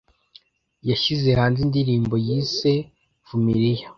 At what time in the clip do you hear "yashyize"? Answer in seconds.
0.89-1.27